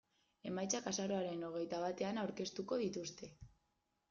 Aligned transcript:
Emaitzak 0.51 0.87
azaroaren 0.91 1.45
hogeita 1.49 1.81
batean 1.83 2.19
aurkeztuko 2.23 2.81
dituzte. 2.85 3.31